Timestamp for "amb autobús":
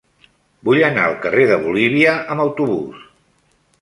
2.37-3.05